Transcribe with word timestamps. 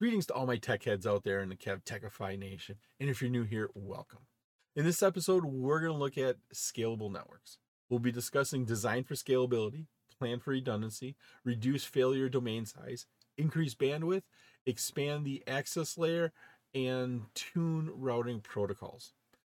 Greetings 0.00 0.26
to 0.26 0.34
all 0.34 0.44
my 0.44 0.56
tech 0.56 0.82
heads 0.82 1.06
out 1.06 1.22
there 1.22 1.40
in 1.40 1.48
the 1.48 1.54
KevTechify 1.54 2.36
Nation. 2.36 2.78
And 2.98 3.08
if 3.08 3.22
you're 3.22 3.30
new 3.30 3.44
here, 3.44 3.70
welcome. 3.74 4.26
In 4.74 4.84
this 4.84 5.04
episode, 5.04 5.44
we're 5.44 5.78
going 5.78 5.92
to 5.92 5.98
look 5.98 6.18
at 6.18 6.38
scalable 6.52 7.12
networks. 7.12 7.58
We'll 7.88 8.00
be 8.00 8.10
discussing 8.10 8.64
design 8.64 9.04
for 9.04 9.14
scalability, 9.14 9.86
plan 10.18 10.40
for 10.40 10.50
redundancy, 10.50 11.14
reduce 11.44 11.84
failure 11.84 12.28
domain 12.28 12.66
size, 12.66 13.06
increase 13.38 13.76
bandwidth, 13.76 14.24
expand 14.66 15.24
the 15.24 15.44
access 15.46 15.96
layer, 15.96 16.32
and 16.74 17.26
tune 17.36 17.88
routing 17.94 18.40
protocols. 18.40 19.12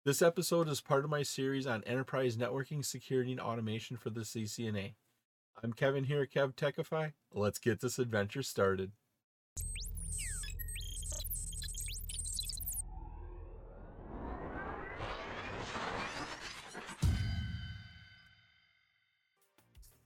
This 0.03 0.21
episode 0.21 0.67
is 0.67 0.81
part 0.81 1.05
of 1.05 1.09
my 1.09 1.23
series 1.23 1.65
on 1.65 1.81
enterprise 1.85 2.35
networking, 2.35 2.83
security, 2.83 3.31
and 3.31 3.39
automation 3.39 3.95
for 3.95 4.09
the 4.09 4.21
CCNA. 4.21 4.95
I'm 5.63 5.71
Kevin 5.71 6.03
here 6.03 6.23
at 6.23 6.31
KevTechify. 6.33 7.13
Let's 7.33 7.57
get 7.57 7.79
this 7.79 7.99
adventure 7.99 8.43
started. 8.43 8.91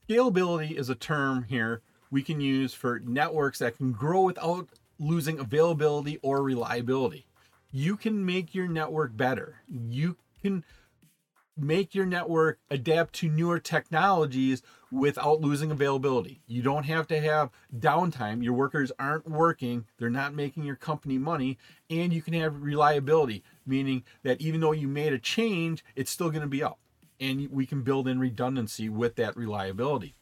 Scalability 0.09 0.71
is 0.71 0.89
a 0.89 0.95
term 0.95 1.43
here 1.43 1.83
we 2.09 2.23
can 2.23 2.41
use 2.41 2.73
for 2.73 2.99
networks 2.99 3.59
that 3.59 3.77
can 3.77 3.91
grow 3.91 4.23
without 4.23 4.67
losing 4.97 5.37
availability 5.37 6.17
or 6.23 6.41
reliability. 6.41 7.27
You 7.71 7.95
can 7.95 8.25
make 8.25 8.55
your 8.55 8.67
network 8.67 9.15
better. 9.15 9.57
You 9.69 10.17
can 10.41 10.63
make 11.55 11.93
your 11.93 12.07
network 12.07 12.57
adapt 12.71 13.13
to 13.15 13.29
newer 13.29 13.59
technologies 13.59 14.63
without 14.91 15.41
losing 15.41 15.69
availability. 15.69 16.41
You 16.47 16.63
don't 16.63 16.85
have 16.85 17.05
to 17.09 17.21
have 17.21 17.51
downtime. 17.77 18.43
Your 18.43 18.53
workers 18.53 18.91
aren't 18.97 19.29
working, 19.29 19.85
they're 19.99 20.09
not 20.09 20.33
making 20.33 20.63
your 20.63 20.75
company 20.75 21.19
money, 21.19 21.59
and 21.87 22.11
you 22.11 22.23
can 22.23 22.33
have 22.33 22.63
reliability, 22.63 23.43
meaning 23.63 24.03
that 24.23 24.41
even 24.41 24.59
though 24.59 24.71
you 24.71 24.87
made 24.87 25.13
a 25.13 25.19
change, 25.19 25.85
it's 25.95 26.09
still 26.09 26.31
going 26.31 26.41
to 26.41 26.47
be 26.47 26.63
up 26.63 26.79
and 27.19 27.49
we 27.51 27.65
can 27.65 27.81
build 27.81 28.07
in 28.07 28.19
redundancy 28.19 28.89
with 28.89 29.15
that 29.15 29.35
reliability. 29.35 30.15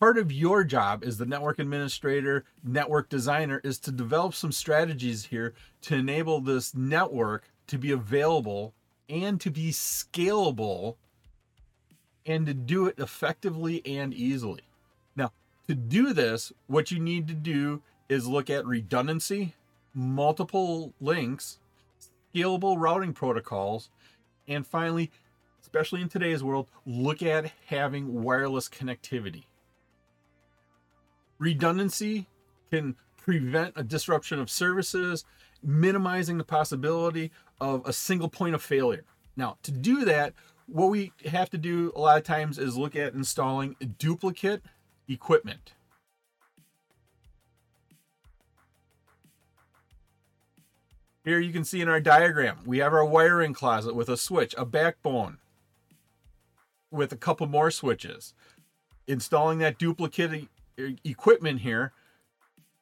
Part 0.00 0.18
of 0.18 0.32
your 0.32 0.64
job 0.64 1.04
as 1.04 1.18
the 1.18 1.26
network 1.26 1.58
administrator, 1.58 2.44
network 2.64 3.08
designer 3.08 3.60
is 3.62 3.78
to 3.80 3.92
develop 3.92 4.34
some 4.34 4.52
strategies 4.52 5.26
here 5.26 5.54
to 5.82 5.94
enable 5.94 6.40
this 6.40 6.74
network 6.74 7.48
to 7.68 7.78
be 7.78 7.92
available 7.92 8.74
and 9.08 9.40
to 9.40 9.50
be 9.50 9.70
scalable 9.70 10.96
and 12.26 12.46
to 12.46 12.54
do 12.54 12.86
it 12.86 12.98
effectively 12.98 13.82
and 13.86 14.12
easily. 14.12 14.62
Now, 15.14 15.32
to 15.68 15.74
do 15.74 16.12
this, 16.12 16.52
what 16.66 16.90
you 16.90 16.98
need 16.98 17.28
to 17.28 17.34
do 17.34 17.82
is 18.08 18.26
look 18.26 18.50
at 18.50 18.66
redundancy, 18.66 19.54
multiple 19.94 20.92
links, 21.00 21.58
scalable 22.34 22.76
routing 22.78 23.12
protocols, 23.12 23.90
and 24.48 24.66
finally, 24.66 25.10
especially 25.60 26.00
in 26.00 26.08
today's 26.08 26.42
world, 26.42 26.68
look 26.86 27.22
at 27.22 27.52
having 27.66 28.22
wireless 28.22 28.68
connectivity. 28.68 29.44
Redundancy 31.38 32.26
can 32.70 32.96
prevent 33.16 33.72
a 33.76 33.82
disruption 33.82 34.38
of 34.38 34.50
services, 34.50 35.24
minimizing 35.62 36.38
the 36.38 36.44
possibility 36.44 37.30
of 37.60 37.86
a 37.86 37.92
single 37.92 38.28
point 38.28 38.54
of 38.54 38.62
failure. 38.62 39.04
Now, 39.36 39.56
to 39.62 39.72
do 39.72 40.04
that, 40.04 40.34
what 40.66 40.90
we 40.90 41.12
have 41.26 41.50
to 41.50 41.58
do 41.58 41.92
a 41.94 42.00
lot 42.00 42.18
of 42.18 42.24
times 42.24 42.58
is 42.58 42.76
look 42.76 42.96
at 42.96 43.14
installing 43.14 43.76
duplicate 43.98 44.62
equipment. 45.08 45.74
Here 51.24 51.40
you 51.40 51.52
can 51.52 51.64
see 51.64 51.80
in 51.80 51.88
our 51.88 52.00
diagram, 52.00 52.58
we 52.66 52.78
have 52.78 52.92
our 52.92 53.04
wiring 53.04 53.54
closet 53.54 53.94
with 53.94 54.10
a 54.10 54.16
switch, 54.16 54.54
a 54.58 54.66
backbone 54.66 55.38
with 56.90 57.12
a 57.12 57.16
couple 57.16 57.46
more 57.46 57.70
switches. 57.70 58.34
Installing 59.06 59.58
that 59.58 59.78
duplicate 59.78 60.48
equipment 61.02 61.60
here. 61.60 61.92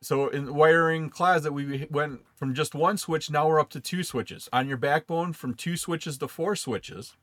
So 0.01 0.29
in 0.29 0.47
the 0.47 0.53
wiring 0.53 1.09
closet, 1.09 1.53
we 1.53 1.87
went 1.89 2.23
from 2.35 2.53
just 2.53 2.75
one 2.75 2.99
switch, 2.99 3.31
now 3.31 3.47
we're 3.47 3.61
up 3.61 3.71
to 3.71 3.81
two 3.81 4.03
switches. 4.03 4.49
On 4.53 4.67
your 4.67 4.77
backbone, 4.77 5.33
from 5.33 5.55
two 5.55 5.77
switches 5.77 6.19
to 6.19 6.27
four 6.27 6.57
switches. 6.57 7.15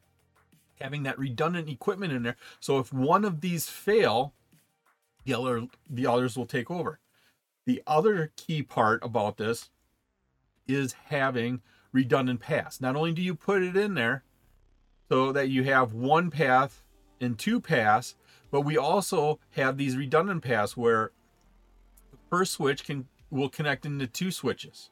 Having 0.80 1.04
that 1.04 1.20
redundant 1.20 1.68
equipment 1.68 2.14
in 2.14 2.24
there. 2.24 2.38
So 2.62 2.80
if 2.80 2.94
one 2.94 3.26
of 3.26 3.42
these 3.42 3.68
fail, 3.68 4.34
the 5.26 5.34
other 5.34 5.68
the 5.90 6.08
others 6.08 6.38
will 6.38 6.46
take 6.46 6.72
over. 6.72 7.00
The 7.66 7.84
other 7.86 8.32
key 8.38 8.64
part 8.64 9.04
about 9.04 9.36
this 9.36 9.70
is 10.70 10.94
having 11.06 11.62
redundant 11.92 12.40
paths. 12.40 12.80
Not 12.80 12.96
only 12.96 13.12
do 13.12 13.22
you 13.22 13.36
put 13.36 13.64
it 13.64 13.76
in 13.76 13.96
there 13.96 14.24
so 15.10 15.32
that 15.32 15.50
you 15.50 15.64
have 15.64 15.94
one 15.94 16.30
path 16.30 16.84
and 17.20 17.38
two 17.38 17.60
paths, 17.60 18.16
but 18.52 18.62
we 18.62 18.78
also 18.78 19.40
have 19.52 19.78
these 19.78 19.98
redundant 19.98 20.44
paths 20.44 20.78
where 20.78 21.12
the 22.12 22.18
first 22.30 22.54
switch 22.54 22.86
can 22.86 23.08
will 23.32 23.50
connect 23.50 23.86
into 23.86 24.08
two 24.08 24.32
switches. 24.32 24.90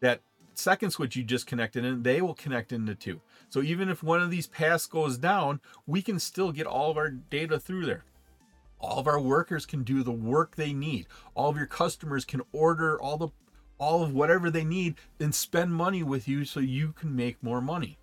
That 0.00 0.20
second 0.54 0.90
switch 0.90 1.16
you 1.16 1.24
just 1.24 1.46
connected 1.46 1.84
in, 1.84 2.02
they 2.02 2.20
will 2.20 2.34
connect 2.34 2.72
into 2.72 2.94
two. 2.94 3.20
So 3.48 3.62
even 3.62 3.88
if 3.88 4.02
one 4.02 4.20
of 4.20 4.30
these 4.30 4.46
paths 4.46 4.86
goes 4.86 5.18
down, 5.18 5.60
we 5.86 6.02
can 6.02 6.18
still 6.18 6.52
get 6.52 6.66
all 6.66 6.90
of 6.90 6.96
our 6.96 7.10
data 7.10 7.58
through 7.58 7.86
there. 7.86 8.04
All 8.78 8.98
of 8.98 9.06
our 9.06 9.20
workers 9.20 9.66
can 9.66 9.82
do 9.82 10.02
the 10.02 10.12
work 10.12 10.56
they 10.56 10.72
need. 10.72 11.06
All 11.34 11.50
of 11.50 11.56
your 11.56 11.66
customers 11.66 12.24
can 12.24 12.40
order 12.52 13.00
all 13.00 13.18
the 13.18 13.28
all 13.80 14.04
of 14.04 14.14
whatever 14.14 14.50
they 14.50 14.62
need 14.62 14.94
and 15.18 15.34
spend 15.34 15.74
money 15.74 16.02
with 16.02 16.28
you 16.28 16.44
so 16.44 16.60
you 16.60 16.92
can 16.92 17.16
make 17.16 17.42
more 17.42 17.60
money. 17.60 17.98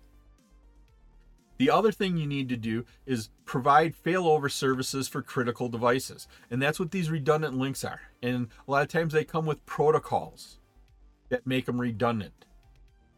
The 1.56 1.70
other 1.70 1.90
thing 1.90 2.16
you 2.16 2.26
need 2.26 2.48
to 2.50 2.56
do 2.56 2.84
is 3.06 3.30
provide 3.44 3.94
failover 4.04 4.50
services 4.50 5.08
for 5.08 5.22
critical 5.22 5.68
devices. 5.68 6.28
And 6.50 6.60
that's 6.60 6.78
what 6.78 6.90
these 6.90 7.10
redundant 7.10 7.56
links 7.56 7.84
are. 7.84 8.00
And 8.22 8.48
a 8.66 8.70
lot 8.70 8.82
of 8.82 8.88
times 8.88 9.12
they 9.12 9.24
come 9.24 9.46
with 9.46 9.64
protocols 9.66 10.58
that 11.30 11.46
make 11.46 11.66
them 11.66 11.80
redundant. 11.80 12.44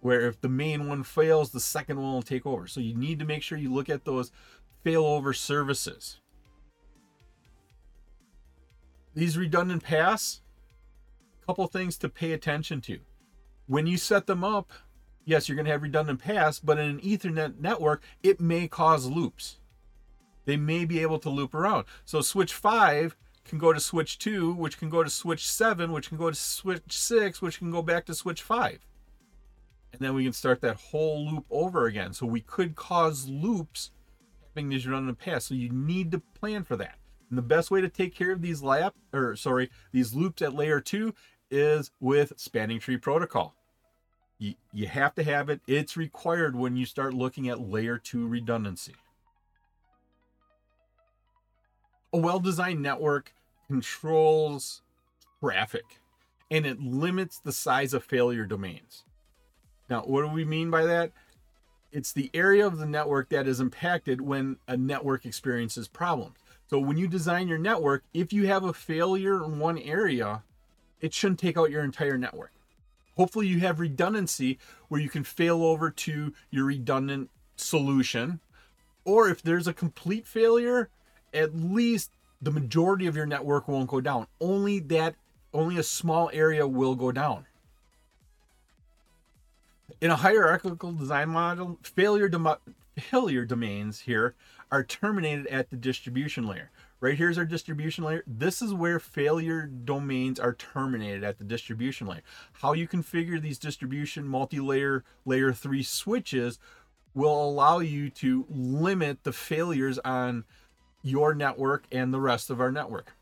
Where 0.00 0.26
if 0.26 0.40
the 0.40 0.48
main 0.48 0.88
one 0.88 1.02
fails, 1.02 1.50
the 1.50 1.60
second 1.60 2.00
one 2.00 2.12
will 2.12 2.22
take 2.22 2.46
over. 2.46 2.66
So 2.66 2.80
you 2.80 2.94
need 2.94 3.18
to 3.18 3.26
make 3.26 3.42
sure 3.42 3.58
you 3.58 3.72
look 3.72 3.90
at 3.90 4.06
those 4.06 4.32
failover 4.84 5.36
services. 5.36 6.20
These 9.14 9.36
redundant 9.36 9.82
paths, 9.82 10.40
couple 11.50 11.66
things 11.66 11.98
to 11.98 12.08
pay 12.08 12.30
attention 12.30 12.80
to. 12.80 13.00
When 13.66 13.84
you 13.84 13.96
set 13.96 14.28
them 14.28 14.44
up, 14.44 14.70
yes, 15.24 15.48
you're 15.48 15.56
going 15.56 15.66
to 15.66 15.72
have 15.72 15.82
redundant 15.82 16.20
paths, 16.20 16.60
but 16.60 16.78
in 16.78 16.88
an 16.88 17.00
Ethernet 17.00 17.58
network, 17.58 18.04
it 18.22 18.40
may 18.40 18.68
cause 18.68 19.06
loops. 19.06 19.58
They 20.44 20.56
may 20.56 20.84
be 20.84 21.00
able 21.02 21.18
to 21.18 21.28
loop 21.28 21.52
around. 21.52 21.86
So 22.04 22.20
switch 22.20 22.54
5 22.54 23.16
can 23.44 23.58
go 23.58 23.72
to 23.72 23.80
switch 23.80 24.18
2, 24.18 24.52
which 24.52 24.78
can 24.78 24.90
go 24.90 25.02
to 25.02 25.10
switch 25.10 25.50
7, 25.50 25.90
which 25.90 26.08
can 26.08 26.18
go 26.18 26.30
to 26.30 26.36
switch 26.36 26.82
6, 26.86 27.42
which 27.42 27.58
can 27.58 27.72
go 27.72 27.82
back 27.82 28.06
to 28.06 28.14
switch 28.14 28.42
5. 28.42 28.86
And 29.92 30.00
then 30.00 30.14
we 30.14 30.22
can 30.22 30.32
start 30.32 30.60
that 30.60 30.76
whole 30.76 31.28
loop 31.28 31.46
over 31.50 31.86
again. 31.86 32.12
So 32.12 32.26
we 32.26 32.42
could 32.42 32.76
cause 32.76 33.28
loops 33.28 33.90
having 34.54 34.68
these 34.68 34.86
redundant 34.86 35.18
paths. 35.18 35.46
So 35.46 35.54
you 35.54 35.70
need 35.70 36.12
to 36.12 36.20
plan 36.20 36.62
for 36.62 36.76
that. 36.76 36.94
And 37.28 37.36
the 37.36 37.42
best 37.42 37.72
way 37.72 37.80
to 37.80 37.88
take 37.88 38.14
care 38.14 38.30
of 38.30 38.40
these 38.40 38.62
lap 38.62 38.94
or 39.12 39.36
sorry, 39.36 39.70
these 39.92 40.14
loops 40.14 40.42
at 40.42 40.54
layer 40.54 40.80
2 40.80 41.14
is 41.50 41.90
with 42.00 42.32
spanning 42.36 42.78
tree 42.78 42.96
protocol. 42.96 43.54
You, 44.38 44.54
you 44.72 44.86
have 44.86 45.14
to 45.16 45.22
have 45.22 45.50
it. 45.50 45.60
It's 45.66 45.96
required 45.96 46.56
when 46.56 46.76
you 46.76 46.86
start 46.86 47.14
looking 47.14 47.48
at 47.48 47.60
layer 47.60 47.98
two 47.98 48.26
redundancy. 48.26 48.94
A 52.12 52.18
well 52.18 52.40
designed 52.40 52.82
network 52.82 53.32
controls 53.68 54.82
traffic 55.40 55.84
and 56.50 56.66
it 56.66 56.80
limits 56.80 57.38
the 57.38 57.52
size 57.52 57.94
of 57.94 58.04
failure 58.04 58.44
domains. 58.44 59.04
Now, 59.88 60.02
what 60.02 60.22
do 60.22 60.28
we 60.28 60.44
mean 60.44 60.70
by 60.70 60.84
that? 60.84 61.12
It's 61.92 62.12
the 62.12 62.30
area 62.34 62.66
of 62.66 62.78
the 62.78 62.86
network 62.86 63.28
that 63.30 63.46
is 63.46 63.60
impacted 63.60 64.20
when 64.20 64.56
a 64.68 64.76
network 64.76 65.26
experiences 65.26 65.88
problems. 65.88 66.38
So, 66.68 66.78
when 66.78 66.96
you 66.96 67.08
design 67.08 67.48
your 67.48 67.58
network, 67.58 68.04
if 68.14 68.32
you 68.32 68.46
have 68.46 68.64
a 68.64 68.72
failure 68.72 69.44
in 69.44 69.58
one 69.58 69.78
area, 69.78 70.42
it 71.00 71.14
shouldn't 71.14 71.40
take 71.40 71.56
out 71.56 71.70
your 71.70 71.84
entire 71.84 72.18
network. 72.18 72.52
Hopefully, 73.16 73.46
you 73.46 73.60
have 73.60 73.80
redundancy 73.80 74.58
where 74.88 75.00
you 75.00 75.08
can 75.08 75.24
fail 75.24 75.62
over 75.62 75.90
to 75.90 76.32
your 76.50 76.64
redundant 76.64 77.30
solution. 77.56 78.40
Or 79.04 79.28
if 79.28 79.42
there's 79.42 79.66
a 79.66 79.74
complete 79.74 80.26
failure, 80.26 80.88
at 81.34 81.54
least 81.54 82.12
the 82.40 82.50
majority 82.50 83.06
of 83.06 83.16
your 83.16 83.26
network 83.26 83.68
won't 83.68 83.90
go 83.90 84.00
down. 84.00 84.26
Only 84.40 84.78
that, 84.80 85.14
only 85.52 85.78
a 85.78 85.82
small 85.82 86.30
area 86.32 86.66
will 86.66 86.94
go 86.94 87.12
down. 87.12 87.46
In 90.00 90.10
a 90.10 90.16
hierarchical 90.16 90.92
design 90.92 91.28
model, 91.28 91.78
failure, 91.82 92.30
failure 92.98 93.44
domains 93.44 94.00
here 94.00 94.34
are 94.72 94.84
terminated 94.84 95.46
at 95.48 95.68
the 95.68 95.76
distribution 95.76 96.46
layer. 96.46 96.70
Right 97.00 97.16
here's 97.16 97.38
our 97.38 97.46
distribution 97.46 98.04
layer. 98.04 98.22
This 98.26 98.60
is 98.60 98.74
where 98.74 99.00
failure 99.00 99.62
domains 99.62 100.38
are 100.38 100.52
terminated 100.52 101.24
at 101.24 101.38
the 101.38 101.44
distribution 101.44 102.06
layer. 102.06 102.20
How 102.52 102.74
you 102.74 102.86
configure 102.86 103.40
these 103.40 103.58
distribution 103.58 104.26
multi-layer 104.26 105.02
layer 105.24 105.50
3 105.50 105.82
switches 105.82 106.58
will 107.14 107.42
allow 107.42 107.78
you 107.78 108.10
to 108.10 108.44
limit 108.50 109.24
the 109.24 109.32
failures 109.32 109.98
on 110.00 110.44
your 111.02 111.34
network 111.34 111.84
and 111.90 112.12
the 112.12 112.20
rest 112.20 112.50
of 112.50 112.60
our 112.60 112.70
network. 112.70 113.14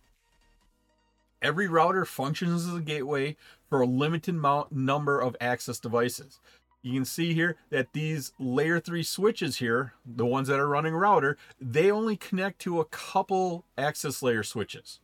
Every 1.40 1.68
router 1.68 2.04
functions 2.04 2.66
as 2.66 2.74
a 2.74 2.80
gateway 2.80 3.36
for 3.68 3.80
a 3.80 3.86
limited 3.86 4.34
number 4.72 5.20
of 5.20 5.36
access 5.40 5.78
devices. 5.78 6.40
You 6.82 6.92
can 6.94 7.04
see 7.04 7.34
here 7.34 7.56
that 7.70 7.92
these 7.92 8.32
layer 8.38 8.78
3 8.78 9.02
switches 9.02 9.56
here, 9.56 9.94
the 10.06 10.24
ones 10.24 10.48
that 10.48 10.60
are 10.60 10.68
running 10.68 10.94
router, 10.94 11.36
they 11.60 11.90
only 11.90 12.16
connect 12.16 12.60
to 12.60 12.80
a 12.80 12.84
couple 12.84 13.64
access 13.76 14.22
layer 14.22 14.42
switches. 14.42 15.00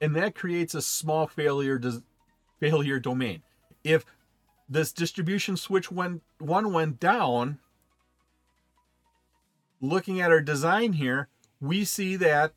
And 0.00 0.14
that 0.14 0.34
creates 0.34 0.74
a 0.74 0.82
small 0.82 1.26
failure 1.26 1.80
failure 2.60 2.98
domain. 2.98 3.42
If 3.82 4.04
this 4.68 4.92
distribution 4.92 5.56
switch 5.56 5.90
went 5.90 6.22
one 6.38 6.72
went 6.72 7.00
down, 7.00 7.58
looking 9.80 10.20
at 10.20 10.30
our 10.30 10.42
design 10.42 10.94
here, 10.94 11.28
we 11.60 11.84
see 11.84 12.16
that 12.16 12.52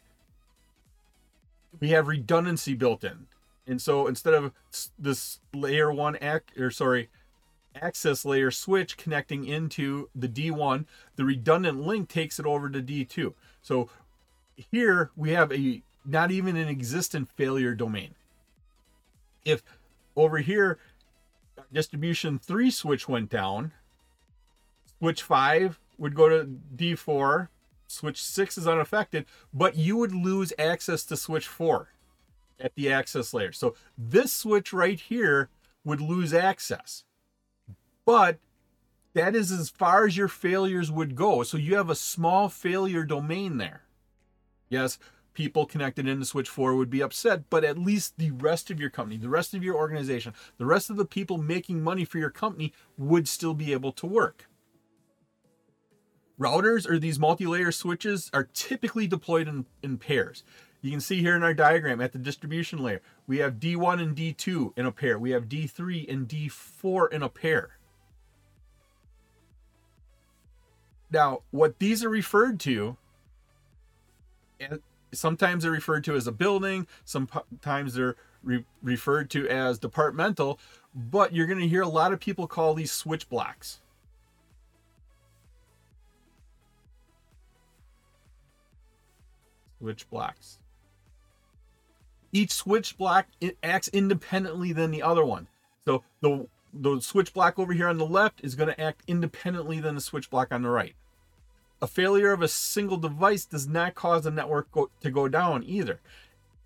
we 1.79 1.89
have 1.89 2.07
redundancy 2.07 2.73
built 2.73 3.03
in. 3.05 3.27
And 3.65 3.81
so 3.81 4.07
instead 4.07 4.33
of 4.33 4.51
this 4.97 5.39
layer 5.53 5.93
one 5.93 6.17
act 6.17 6.57
or 6.57 6.71
sorry, 6.71 7.09
access 7.81 8.25
layer 8.25 8.51
switch 8.51 8.97
connecting 8.97 9.45
into 9.45 10.09
the 10.15 10.27
D1, 10.27 10.85
the 11.15 11.25
redundant 11.25 11.81
link 11.81 12.09
takes 12.09 12.39
it 12.39 12.45
over 12.45 12.69
to 12.69 12.81
D2. 12.81 13.33
So 13.61 13.89
here 14.55 15.11
we 15.15 15.31
have 15.31 15.51
a 15.51 15.81
not 16.05 16.31
even 16.31 16.55
an 16.55 16.67
existent 16.67 17.29
failure 17.35 17.75
domain. 17.75 18.15
If 19.45 19.63
over 20.15 20.39
here 20.39 20.79
distribution 21.71 22.39
3 22.39 22.71
switch 22.71 23.07
went 23.07 23.29
down, 23.29 23.73
switch 24.97 25.21
5 25.21 25.79
would 25.97 26.15
go 26.15 26.29
to 26.29 26.49
D4, 26.75 27.49
switch 27.87 28.23
6 28.23 28.57
is 28.57 28.67
unaffected, 28.67 29.25
but 29.53 29.75
you 29.75 29.97
would 29.97 30.13
lose 30.13 30.53
access 30.57 31.03
to 31.05 31.17
switch 31.17 31.47
4 31.47 31.89
at 32.59 32.75
the 32.75 32.91
access 32.91 33.33
layer. 33.33 33.51
So 33.51 33.75
this 33.97 34.33
switch 34.33 34.73
right 34.73 34.99
here 34.99 35.49
would 35.83 36.01
lose 36.01 36.33
access. 36.33 37.03
But 38.09 38.39
that 39.13 39.35
is 39.35 39.51
as 39.51 39.69
far 39.69 40.07
as 40.07 40.17
your 40.17 40.27
failures 40.27 40.91
would 40.91 41.15
go. 41.15 41.44
So 41.44 41.57
you 41.57 41.75
have 41.75 41.91
a 41.91 41.95
small 41.95 42.50
failure 42.50 43.03
domain 43.03 43.59
there. 43.59 43.83
Yes, 44.67 44.97
people 45.35 45.67
connected 45.67 46.07
into 46.07 46.25
switch 46.25 46.50
4 46.50 46.73
would 46.73 46.89
be 46.89 47.03
upset, 47.03 47.51
but 47.51 47.63
at 47.63 47.77
least 47.77 48.17
the 48.17 48.31
rest 48.31 48.71
of 48.71 48.79
your 48.79 48.89
company, 48.89 49.17
the 49.17 49.29
rest 49.29 49.53
of 49.53 49.63
your 49.63 49.75
organization, 49.75 50.33
the 50.57 50.65
rest 50.65 50.89
of 50.89 50.97
the 50.97 51.06
people 51.06 51.38
making 51.38 51.83
money 51.83 52.03
for 52.03 52.17
your 52.17 52.31
company 52.31 52.73
would 52.97 53.27
still 53.27 53.53
be 53.53 53.73
able 53.73 53.91
to 53.91 54.07
work. 54.07 54.47
Routers 56.39 56.89
or 56.89 56.97
these 56.97 57.19
multi-layer 57.19 57.71
switches 57.71 58.31
are 58.33 58.50
typically 58.55 59.05
deployed 59.05 59.47
in, 59.47 59.67
in 59.83 60.00
pairs. 60.00 60.44
You 60.81 60.89
can 60.89 61.00
see 61.00 61.21
here 61.21 61.35
in 61.35 61.44
our 61.44 61.53
diagram 61.53 62.01
at 62.01 62.13
the 62.13 62.17
distribution 62.17 62.79
layer, 62.79 63.03
we 63.27 63.38
have 63.38 63.59
D1 63.59 64.01
and 64.01 64.15
D2 64.15 64.75
in 64.75 64.88
a 64.88 64.91
pair. 64.91 65.19
We 65.19 65.29
have 65.29 65.47
D3 65.47 66.12
and 66.12 66.27
D4 66.27 67.13
in 67.13 67.21
a 67.21 67.29
pair. 67.29 67.75
Now, 71.11 71.41
what 71.51 71.79
these 71.79 72.03
are 72.03 72.09
referred 72.09 72.59
to, 72.61 72.97
and 74.59 74.79
sometimes 75.11 75.63
they're 75.63 75.71
referred 75.71 76.03
to 76.06 76.15
as 76.15 76.27
a 76.27 76.31
building, 76.31 76.85
sometimes 77.06 77.95
they're 77.95 78.15
re- 78.44 78.65
referred 78.83 79.29
to 79.31 79.47
as 79.47 79.79
departmental, 79.79 80.59
but 80.94 81.33
you're 81.33 81.47
going 81.47 81.59
to 81.59 81.67
hear 81.67 81.81
a 81.81 81.88
lot 81.88 82.13
of 82.13 82.19
people 82.19 82.47
call 82.47 82.73
these 82.73 82.91
switch 82.91 83.27
blocks. 83.29 83.79
Switch 89.79 90.09
blocks. 90.09 90.59
Each 92.31 92.51
switch 92.51 92.97
block 92.97 93.27
acts 93.63 93.88
independently 93.88 94.73
than 94.73 94.91
the 94.91 95.01
other 95.01 95.25
one. 95.25 95.47
So 95.85 96.03
the 96.21 96.47
the 96.74 97.00
switch 97.00 97.33
block 97.33 97.57
over 97.57 97.74
here 97.74 97.88
on 97.88 97.98
the 97.98 98.06
left 98.06 98.42
is 98.44 98.56
going 98.56 98.69
to 98.69 98.81
act 98.81 99.04
independently 99.07 99.80
than 99.80 99.95
the 99.95 100.01
switch 100.01 100.30
block 100.30 100.51
on 100.51 100.62
the 100.62 100.69
right. 100.69 100.95
A 101.81 101.88
failure 101.88 102.31
of 102.31 102.42
a 102.42 102.48
single 102.48 102.98
device 102.98 103.45
does 103.45 103.68
not 103.68 103.95
cause 103.95 104.24
the 104.24 104.31
network 104.31 104.71
go, 104.71 104.89
to 105.01 105.10
go 105.10 105.27
down 105.27 105.63
either. 105.63 106.01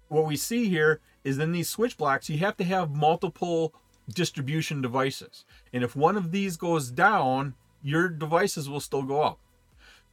What 0.07 0.25
we 0.25 0.35
see 0.35 0.69
here 0.69 1.01
is 1.23 1.37
in 1.37 1.51
these 1.51 1.69
switch 1.69 1.97
blocks, 1.97 2.29
you 2.29 2.39
have 2.39 2.57
to 2.57 2.63
have 2.63 2.95
multiple 2.95 3.73
distribution 4.13 4.81
devices. 4.81 5.45
And 5.71 5.83
if 5.83 5.95
one 5.95 6.17
of 6.17 6.31
these 6.31 6.57
goes 6.57 6.89
down, 6.89 7.53
your 7.81 8.09
devices 8.09 8.69
will 8.69 8.79
still 8.79 9.03
go 9.03 9.21
up. 9.21 9.39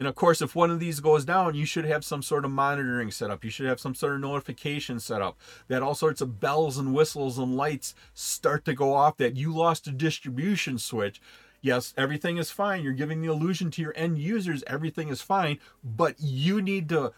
And 0.01 0.09
of 0.09 0.15
course, 0.15 0.41
if 0.41 0.57
one 0.57 0.71
of 0.71 0.81
these 0.81 0.99
goes 1.01 1.27
down, 1.27 1.55
you 1.55 1.67
should 1.67 1.85
have 1.85 2.07
some 2.07 2.23
sort 2.23 2.47
of 2.47 2.51
monitoring 2.51 3.11
set 3.11 3.31
up. 3.31 3.45
You 3.45 3.51
should 3.51 3.67
have 3.67 3.79
some 3.79 3.95
sort 3.95 4.15
of 4.15 4.21
notification 4.23 4.99
set 4.99 5.21
up 5.21 5.39
that 5.69 5.83
all 5.83 5.95
sorts 5.95 6.23
of 6.23 6.41
bells 6.41 6.79
and 6.79 6.95
whistles 6.95 7.39
and 7.39 7.55
lights 7.55 7.95
start 8.15 8.65
to 8.65 8.73
go 8.73 8.95
off 8.95 9.19
that 9.19 9.37
you 9.37 9.55
lost 9.55 9.87
a 9.87 9.93
distribution 9.93 10.79
switch. 10.79 11.21
Yes, 11.61 11.93
everything 11.99 12.39
is 12.39 12.51
fine. 12.51 12.83
You're 12.83 12.95
giving 12.95 13.21
the 13.21 13.31
illusion 13.31 13.71
to 13.73 13.83
your 13.83 13.93
end 13.95 14.19
users 14.19 14.65
everything 14.67 15.11
is 15.11 15.21
fine, 15.21 15.59
but 15.85 16.15
you 16.19 16.63
need 16.63 16.89
to 16.89 17.13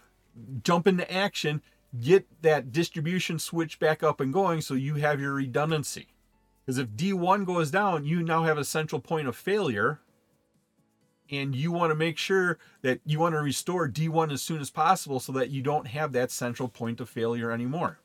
jump 0.61 0.85
into 0.85 1.09
action, 1.09 1.61
get 1.97 2.27
that 2.41 2.73
distribution 2.73 3.39
switch 3.39 3.79
back 3.79 4.03
up 4.03 4.19
and 4.19 4.33
going 4.33 4.59
so 4.59 4.73
you 4.73 4.95
have 4.95 5.21
your 5.21 5.35
redundancy. 5.35 6.07
Because 6.65 6.79
if 6.79 6.89
D1 6.89 7.45
goes 7.45 7.71
down, 7.71 8.03
you 8.03 8.21
now 8.21 8.43
have 8.43 8.57
a 8.57 8.65
central 8.65 8.99
point 8.99 9.29
of 9.29 9.37
failure 9.37 10.01
and 11.33 11.55
you 11.55 11.71
want 11.71 11.91
to 11.91 11.95
make 11.95 12.17
sure 12.17 12.59
that 12.81 12.99
you 13.05 13.19
want 13.19 13.33
to 13.33 13.41
restore 13.41 13.89
D1 13.89 14.31
as 14.31 14.41
soon 14.41 14.61
as 14.61 14.69
possible 14.69 15.19
so 15.19 15.31
that 15.33 15.49
you 15.49 15.61
don't 15.61 15.87
have 15.87 16.11
that 16.13 16.31
central 16.31 16.69
point 16.69 17.01
of 17.01 17.09
failure 17.09 17.51
anymore. 17.51 17.99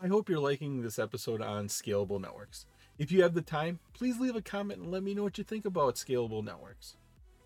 I 0.00 0.06
hope 0.06 0.28
you're 0.28 0.38
liking 0.38 0.82
this 0.82 0.98
episode 0.98 1.40
on 1.40 1.68
scalable 1.68 2.20
networks. 2.20 2.66
If 2.98 3.10
you 3.10 3.22
have 3.22 3.34
the 3.34 3.42
time, 3.42 3.80
please 3.92 4.20
leave 4.20 4.36
a 4.36 4.42
comment 4.42 4.80
and 4.80 4.90
let 4.90 5.02
me 5.02 5.14
know 5.14 5.24
what 5.24 5.38
you 5.38 5.44
think 5.44 5.64
about 5.64 5.96
scalable 5.96 6.44
networks. 6.44 6.96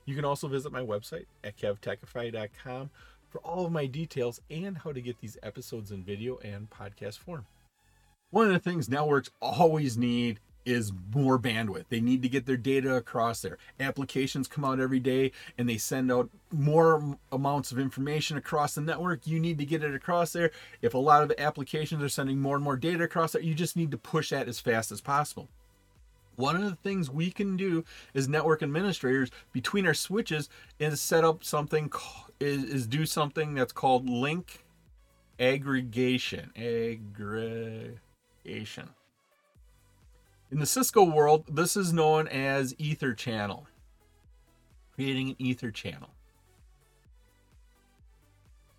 You 0.04 0.14
can 0.14 0.24
also 0.24 0.48
visit 0.48 0.72
my 0.72 0.82
website 0.82 1.26
at 1.44 1.56
kevtechify.com 1.56 2.90
for 3.28 3.40
all 3.42 3.66
of 3.66 3.72
my 3.72 3.86
details 3.86 4.40
and 4.50 4.76
how 4.78 4.92
to 4.92 5.00
get 5.00 5.20
these 5.20 5.38
episodes 5.42 5.90
in 5.90 6.02
video 6.02 6.38
and 6.38 6.68
podcast 6.68 7.18
form. 7.18 7.46
One 8.30 8.46
of 8.46 8.52
the 8.52 8.58
things 8.58 8.88
networks 8.88 9.30
always 9.40 9.96
need 9.96 10.40
is 10.68 10.92
more 11.14 11.38
bandwidth. 11.38 11.86
They 11.88 12.00
need 12.00 12.22
to 12.22 12.28
get 12.28 12.44
their 12.44 12.58
data 12.58 12.94
across 12.94 13.40
there. 13.40 13.56
Applications 13.80 14.46
come 14.46 14.64
out 14.64 14.80
every 14.80 15.00
day 15.00 15.32
and 15.56 15.66
they 15.68 15.78
send 15.78 16.12
out 16.12 16.28
more 16.52 17.16
amounts 17.32 17.72
of 17.72 17.78
information 17.78 18.36
across 18.36 18.74
the 18.74 18.82
network. 18.82 19.26
You 19.26 19.40
need 19.40 19.56
to 19.58 19.64
get 19.64 19.82
it 19.82 19.94
across 19.94 20.32
there. 20.32 20.50
If 20.82 20.92
a 20.92 20.98
lot 20.98 21.22
of 21.22 21.32
applications 21.38 22.02
are 22.02 22.08
sending 22.10 22.38
more 22.38 22.56
and 22.56 22.64
more 22.64 22.76
data 22.76 23.04
across 23.04 23.32
there, 23.32 23.40
you 23.42 23.54
just 23.54 23.76
need 23.76 23.90
to 23.92 23.98
push 23.98 24.28
that 24.30 24.46
as 24.46 24.60
fast 24.60 24.92
as 24.92 25.00
possible. 25.00 25.48
One 26.36 26.54
of 26.54 26.62
the 26.62 26.76
things 26.76 27.10
we 27.10 27.30
can 27.30 27.56
do 27.56 27.84
as 28.14 28.28
network 28.28 28.62
administrators 28.62 29.30
between 29.52 29.86
our 29.86 29.94
switches 29.94 30.50
is 30.78 31.00
set 31.00 31.24
up 31.24 31.42
something 31.42 31.90
is, 32.38 32.62
is 32.64 32.86
do 32.86 33.06
something 33.06 33.54
that's 33.54 33.72
called 33.72 34.08
link 34.08 34.64
aggregation. 35.40 36.52
Aggregation. 36.56 37.98
In 40.50 40.58
the 40.58 40.66
Cisco 40.66 41.04
world, 41.04 41.44
this 41.48 41.76
is 41.76 41.92
known 41.92 42.26
as 42.28 42.74
Ether 42.78 43.12
channel, 43.12 43.66
creating 44.94 45.30
an 45.30 45.36
Ether 45.38 45.70
channel. 45.70 46.08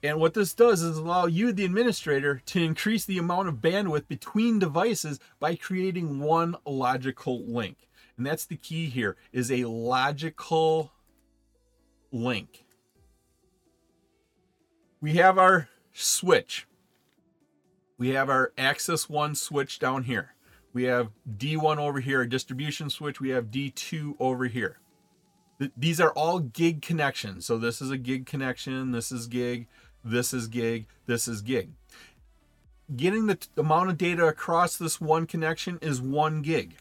And 0.02 0.20
what 0.20 0.34
this 0.34 0.54
does 0.54 0.82
is 0.82 0.98
allow 0.98 1.26
you, 1.26 1.52
the 1.52 1.66
administrator, 1.66 2.42
to 2.48 2.64
increase 2.64 3.06
the 3.06 3.18
amount 3.18 3.50
of 3.50 3.56
bandwidth 3.56 4.08
between 4.08 4.58
devices 4.58 5.20
by 5.40 5.56
creating 5.56 6.20
one 6.20 6.56
logical 6.66 7.44
link. 7.46 7.78
And 8.18 8.26
that's 8.26 8.46
the 8.46 8.58
key 8.58 8.88
here 8.88 9.18
is 9.32 9.52
a 9.52 9.66
logical 9.66 10.92
link. 12.12 12.66
We 15.02 15.14
have 15.16 15.38
our 15.38 15.70
switch. 15.94 16.66
We 17.98 18.10
have 18.10 18.30
our 18.30 18.54
access 18.58 19.10
one 19.10 19.36
switch 19.36 19.80
down 19.80 20.04
here. 20.04 20.34
We 20.74 20.84
have 20.84 21.10
D1 21.38 21.78
over 21.78 22.00
here, 22.00 22.22
a 22.22 22.30
distribution 22.30 22.90
switch. 22.90 23.20
We 23.20 23.30
have 23.30 23.46
D2 23.46 24.16
over 24.20 24.46
here. 24.46 24.80
these 25.76 26.00
are 26.00 26.12
all 26.12 26.40
gig 26.40 26.82
connections. 26.82 27.46
So 27.46 27.58
this 27.58 27.82
is 27.82 27.92
a 27.92 27.98
gig 27.98 28.26
connection. 28.26 28.92
This 28.92 29.12
is 29.12 29.28
gig. 29.28 29.68
This 30.04 30.34
is 30.34 30.48
gig. 30.48 30.88
This 31.06 31.28
is 31.28 31.42
gig. 31.42 31.72
Getting 32.96 33.28
the 33.28 33.36
t- 33.36 33.48
amount 33.58 33.90
of 33.90 33.98
data 33.98 34.26
across 34.26 34.78
this 34.78 35.02
one 35.02 35.28
connection 35.28 35.78
is 35.82 36.02
one 36.02 36.42
gig. 36.42 36.76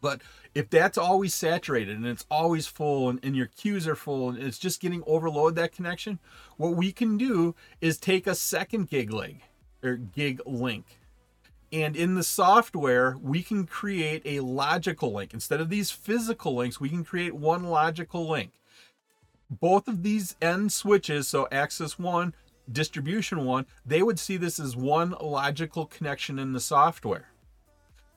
But 0.00 0.20
if 0.54 0.70
that's 0.70 0.98
always 0.98 1.34
saturated 1.34 1.96
and 1.96 2.06
it's 2.06 2.26
always 2.30 2.66
full 2.66 3.08
and, 3.08 3.18
and 3.22 3.34
your 3.34 3.46
queues 3.46 3.88
are 3.88 3.96
full 3.96 4.28
and 4.28 4.38
it's 4.38 4.58
just 4.58 4.80
getting 4.80 5.02
overload 5.06 5.56
that 5.56 5.72
connection, 5.72 6.18
what 6.56 6.76
we 6.76 6.92
can 6.92 7.16
do 7.16 7.54
is 7.80 7.98
take 7.98 8.26
a 8.26 8.34
second 8.34 8.88
gig 8.88 9.10
link 9.10 9.42
or 9.82 9.96
gig 9.96 10.40
link. 10.44 10.98
And 11.72 11.96
in 11.96 12.14
the 12.14 12.22
software, 12.22 13.16
we 13.20 13.42
can 13.42 13.66
create 13.66 14.22
a 14.24 14.40
logical 14.40 15.12
link. 15.12 15.34
Instead 15.34 15.60
of 15.60 15.68
these 15.68 15.90
physical 15.90 16.54
links, 16.54 16.80
we 16.80 16.88
can 16.88 17.04
create 17.04 17.34
one 17.34 17.64
logical 17.64 18.28
link. 18.28 18.52
Both 19.50 19.88
of 19.88 20.02
these 20.02 20.36
end 20.40 20.72
switches, 20.72 21.28
so 21.28 21.48
access 21.50 21.98
one, 21.98 22.34
distribution 22.70 23.44
one, 23.44 23.66
they 23.84 24.02
would 24.02 24.18
see 24.18 24.36
this 24.36 24.58
as 24.58 24.76
one 24.76 25.14
logical 25.20 25.86
connection 25.86 26.38
in 26.38 26.52
the 26.52 26.60
software. 26.60 27.28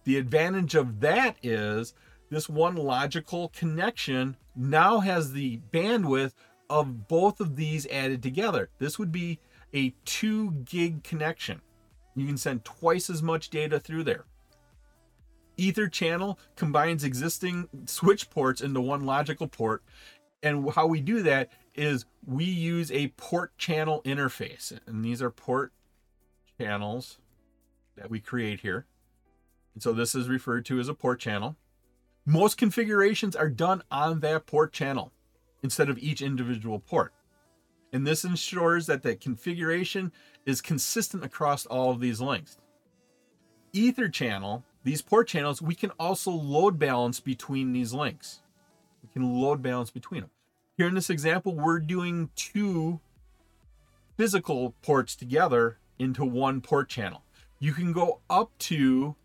The 0.03 0.18
advantage 0.18 0.75
of 0.75 1.00
that 1.01 1.36
is 1.44 1.94
this 2.29 2.50
one 2.50 2.75
logical 2.75 3.50
connection 3.50 4.38
now 4.56 5.00
has 5.00 5.34
the 5.34 5.60
bandwidth 5.72 6.34
of 6.70 7.08
both 7.08 7.39
of 7.39 7.56
these 7.56 7.88
added 7.88 8.22
together. 8.22 8.70
This 8.77 9.00
would 9.00 9.12
be 9.12 9.39
a 9.74 9.94
2 10.06 10.51
gig 10.65 11.03
connection. 11.03 11.62
You 12.15 12.25
can 12.25 12.37
send 12.37 12.65
twice 12.65 13.09
as 13.09 13.21
much 13.23 13.49
data 13.49 13.79
through 13.79 14.03
there. 14.03 14.25
Ether 15.57 15.87
channel 15.87 16.39
combines 16.55 17.03
existing 17.03 17.67
switch 17.85 18.29
ports 18.29 18.61
into 18.61 18.81
one 18.81 19.05
logical 19.05 19.47
port. 19.47 19.83
And 20.41 20.71
how 20.71 20.87
we 20.87 21.01
do 21.01 21.21
that 21.23 21.51
is 21.75 22.05
we 22.25 22.45
use 22.45 22.91
a 22.91 23.09
port 23.17 23.57
channel 23.57 24.01
interface. 24.05 24.77
And 24.87 25.03
these 25.03 25.21
are 25.21 25.29
port 25.29 25.73
channels 26.57 27.19
that 27.97 28.09
we 28.09 28.19
create 28.19 28.61
here. 28.61 28.85
And 29.73 29.83
so 29.83 29.91
this 29.91 30.15
is 30.15 30.29
referred 30.29 30.65
to 30.65 30.79
as 30.79 30.87
a 30.87 30.93
port 30.93 31.19
channel. 31.19 31.57
Most 32.25 32.57
configurations 32.57 33.35
are 33.35 33.49
done 33.49 33.81
on 33.91 34.21
that 34.21 34.45
port 34.45 34.71
channel 34.71 35.11
instead 35.61 35.89
of 35.89 35.97
each 35.97 36.21
individual 36.21 36.79
port. 36.79 37.13
And 37.91 38.05
this 38.05 38.24
ensures 38.24 38.86
that 38.86 39.03
the 39.03 39.15
configuration 39.15 40.12
is 40.46 40.62
consistent 40.62 41.24
across 41.24 41.65
all 41.65 41.91
of 41.91 42.00
these 42.00 42.22
links. 42.22 42.58
Ether 43.74 44.10
channel, 44.10 44.63
these 44.84 45.01
port 45.01 45.27
channels, 45.27 45.62
we 45.62 45.75
can 45.75 45.91
also 46.00 46.31
load 46.31 46.77
balance 46.77 47.19
between 47.19 47.74
these 47.74 47.93
links. 47.93 48.41
We 49.03 49.10
can 49.10 49.41
load 49.41 49.62
balance 49.62 49.91
between 49.91 50.22
them. 50.22 50.29
Here 50.77 50.88
in 50.88 50.96
this 50.96 51.10
example, 51.10 51.55
we're 51.55 51.79
doing 51.79 52.29
two 52.36 53.00
physical 54.17 54.75
ports 54.81 55.15
together 55.15 55.77
into 55.98 56.25
one 56.25 56.62
port 56.62 56.89
channel. 56.89 57.24
You 57.60 57.74
can 57.74 57.91
go 57.93 58.22
up 58.29 58.51
to 58.60 59.15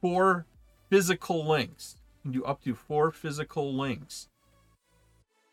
four 0.00 0.46
physical 0.88 1.46
links. 1.46 1.96
You 2.24 2.30
can 2.30 2.40
do 2.40 2.44
up 2.44 2.62
to 2.62 2.74
four 2.74 3.10
physical 3.12 3.74
links. 3.74 4.29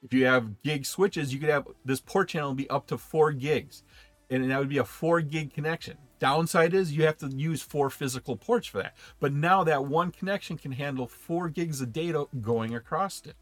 If 0.07 0.13
you 0.13 0.25
have 0.25 0.61
gig 0.61 0.85
switches, 0.85 1.33
you 1.33 1.39
could 1.39 1.49
have 1.49 1.67
this 1.83 1.99
port 1.99 2.29
channel 2.29 2.53
be 2.53 2.69
up 2.69 2.87
to 2.87 2.97
four 2.97 3.33
gigs, 3.33 3.83
and 4.29 4.49
that 4.49 4.57
would 4.57 4.69
be 4.69 4.77
a 4.77 4.85
four 4.85 5.19
gig 5.19 5.53
connection. 5.53 5.97
Downside 6.17 6.73
is 6.73 6.93
you 6.93 7.03
have 7.03 7.17
to 7.17 7.27
use 7.27 7.61
four 7.61 7.89
physical 7.89 8.37
ports 8.37 8.67
for 8.67 8.77
that. 8.77 8.95
But 9.19 9.33
now 9.33 9.65
that 9.65 9.83
one 9.83 10.11
connection 10.11 10.57
can 10.57 10.71
handle 10.71 11.07
four 11.07 11.49
gigs 11.49 11.81
of 11.81 11.91
data 11.91 12.25
going 12.39 12.73
across 12.73 13.21
it. 13.25 13.35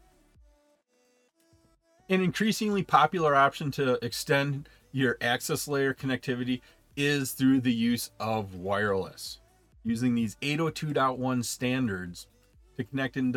An 2.08 2.20
increasingly 2.20 2.82
popular 2.82 3.36
option 3.36 3.70
to 3.72 4.04
extend 4.04 4.68
your 4.90 5.18
access 5.20 5.68
layer 5.68 5.94
connectivity 5.94 6.62
is 6.96 7.30
through 7.30 7.60
the 7.60 7.72
use 7.72 8.10
of 8.18 8.56
wireless 8.56 9.38
using 9.84 10.16
these 10.16 10.34
802.1 10.42 11.44
standards 11.44 12.26
to 12.76 12.82
connect 12.82 13.16
in 13.16 13.30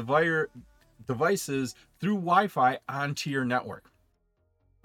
devices 1.09 1.73
through 1.99 2.13
Wi-Fi 2.13 2.77
onto 2.87 3.31
your 3.31 3.43
network. 3.43 3.91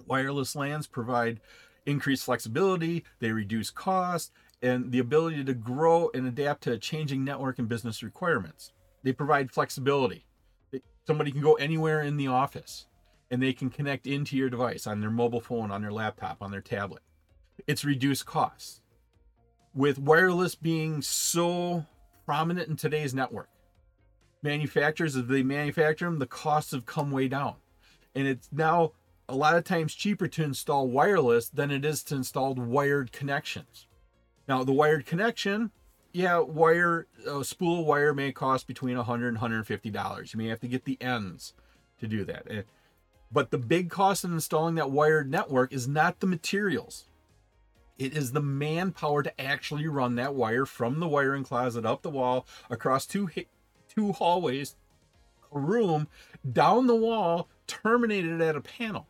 Wireless 0.07 0.57
LANs 0.57 0.87
provide 0.87 1.39
increased 1.85 2.25
flexibility, 2.25 3.05
they 3.21 3.31
reduce 3.31 3.71
cost, 3.71 4.33
and 4.63 4.91
the 4.91 5.01
ability 5.01 5.45
to 5.45 5.53
grow 5.53 6.11
and 6.15 6.27
adapt 6.27 6.63
to 6.63 6.79
changing 6.79 7.25
network 7.25 7.59
and 7.59 7.69
business 7.69 8.03
requirements. 8.03 8.73
They 9.03 9.13
provide 9.13 9.53
flexibility. 9.53 10.25
Somebody 11.07 11.31
can 11.31 11.43
go 11.43 11.55
anywhere 11.55 12.01
in 12.01 12.17
the 12.17 12.29
office 12.29 12.87
and 13.31 13.43
they 13.43 13.53
can 13.53 13.69
connect 13.69 14.07
into 14.07 14.35
your 14.35 14.49
device 14.49 14.87
on 14.87 15.03
their 15.03 15.11
mobile 15.11 15.43
phone, 15.43 15.71
on 15.71 15.83
their 15.83 15.93
laptop, 15.93 16.39
on 16.41 16.51
their 16.51 16.63
tablet. 16.63 17.03
It's 17.67 17.85
reduced 17.85 18.25
costs 18.25 18.81
with 19.75 19.99
wireless 19.99 20.55
being 20.55 21.03
so 21.03 21.85
prominent 22.25 22.69
in 22.69 22.77
today's 22.77 23.13
network. 23.13 23.51
Manufacturers, 24.45 25.17
as 25.17 25.27
they 25.27 25.43
manufacture 25.43 26.05
them, 26.05 26.19
the 26.19 26.27
costs 26.27 26.73
have 26.73 26.85
come 26.85 27.11
way 27.11 27.29
down. 27.29 27.55
And 28.15 28.29
it's 28.29 28.51
now 28.53 28.93
a 29.27 29.35
lot 29.35 29.57
of 29.57 29.65
times 29.65 29.95
cheaper 29.95 30.29
to 30.29 30.45
install 30.45 30.87
wireless 30.87 31.49
than 31.49 31.71
it 31.71 31.85
is 31.85 32.03
to 32.05 32.17
install 32.17 32.55
wired 32.55 33.11
connections. 33.11 33.87
Now, 34.47 34.63
the 34.63 34.73
wired 34.73 35.07
connection, 35.07 35.71
yeah, 36.13 36.41
wire, 36.41 37.07
a 37.27 37.43
spool 37.43 37.81
of 37.81 37.87
wire 37.87 38.13
may 38.13 38.33
cost 38.33 38.67
between 38.67 38.99
100 38.99 39.29
and 39.29 39.37
150 39.39 39.91
dollars. 39.91 40.35
You 40.35 40.39
may 40.39 40.49
have 40.49 40.61
to 40.61 40.69
get 40.69 40.85
the 40.85 41.01
ends 41.01 41.55
to 41.99 42.07
do 42.07 42.25
that. 42.27 42.47
Eh, 42.51 42.63
but 43.33 43.51
the 43.51 43.59
big 43.59 43.89
cost 43.89 44.25
in 44.25 44.33
installing 44.33 44.75
that 44.75 44.91
wired 44.91 45.31
network 45.31 45.73
is 45.73 45.89
not 45.89 46.21
the 46.21 46.27
materials. 46.27 47.07
It 47.99 48.17
is 48.17 48.33
the 48.33 48.43
manpower 48.43 49.23
to 49.23 49.41
actually 49.41 49.87
run 49.87 50.17
that 50.17 50.35
wire 50.35 50.67
from 50.67 51.01
the 51.01 51.09
wiring 51.09 51.45
closet 51.45 51.87
up 51.87 52.03
the 52.03 52.11
wall, 52.11 52.47
across 52.69 53.07
two 53.07 53.27
two 53.97 54.13
hallways, 54.13 54.77
a 55.53 55.59
room, 55.59 56.09
down 56.53 56.87
the 56.87 56.97
wall, 56.97 57.49
terminated 57.67 58.41
at 58.41 58.57
a 58.57 58.61
panel. 58.61 59.07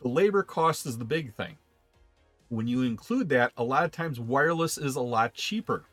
The 0.00 0.08
labor 0.08 0.42
cost 0.42 0.86
is 0.86 0.98
the 0.98 1.04
big 1.04 1.34
thing. 1.34 1.56
When 2.48 2.66
you 2.66 2.82
include 2.82 3.28
that, 3.30 3.52
a 3.56 3.64
lot 3.64 3.84
of 3.84 3.90
times 3.90 4.20
wireless 4.20 4.78
is 4.78 4.96
a 4.96 5.00
lot 5.00 5.34
cheaper. 5.34 5.84